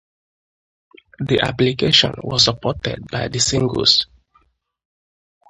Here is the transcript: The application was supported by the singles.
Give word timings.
The 1.19 1.41
application 1.41 2.15
was 2.23 2.45
supported 2.45 3.07
by 3.11 3.27
the 3.27 3.37
singles. 3.37 4.07